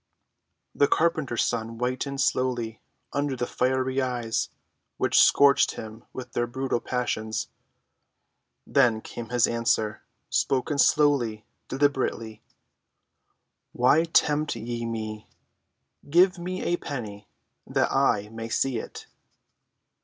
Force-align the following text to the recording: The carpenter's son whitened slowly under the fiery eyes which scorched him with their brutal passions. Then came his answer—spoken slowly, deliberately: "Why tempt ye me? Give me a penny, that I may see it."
The 0.73 0.87
carpenter's 0.87 1.43
son 1.43 1.77
whitened 1.77 2.19
slowly 2.21 2.81
under 3.13 3.35
the 3.35 3.45
fiery 3.45 4.01
eyes 4.01 4.49
which 4.97 5.19
scorched 5.21 5.75
him 5.75 6.05
with 6.11 6.31
their 6.31 6.47
brutal 6.47 6.79
passions. 6.79 7.49
Then 8.65 9.01
came 9.01 9.29
his 9.29 9.45
answer—spoken 9.45 10.79
slowly, 10.79 11.45
deliberately: 11.67 12.41
"Why 13.73 14.05
tempt 14.05 14.55
ye 14.55 14.87
me? 14.87 15.27
Give 16.09 16.39
me 16.39 16.63
a 16.63 16.77
penny, 16.77 17.27
that 17.67 17.91
I 17.91 18.29
may 18.29 18.49
see 18.49 18.79
it." 18.79 19.05